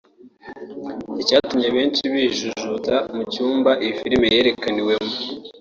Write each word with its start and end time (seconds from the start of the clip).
Icyatumye 1.21 1.67
benshi 1.75 2.01
bijujuta 2.13 2.95
mu 3.15 3.23
cyumba 3.31 3.71
iyi 3.83 3.93
filime 3.99 4.25
yerekaniwemo 4.35 5.13